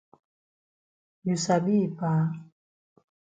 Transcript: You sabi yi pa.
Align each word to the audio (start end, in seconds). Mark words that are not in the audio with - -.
You 1.27 1.33
sabi 1.45 1.73
yi 1.81 1.87
pa. 1.97 2.11